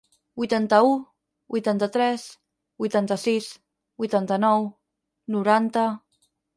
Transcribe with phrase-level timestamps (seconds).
[0.41, 0.95] Vuitanta-u,
[1.55, 2.25] vuitanta-tres,
[2.81, 3.53] vuitanta-sis,
[4.01, 4.69] vuitanta-nou,
[5.37, 5.91] noranta...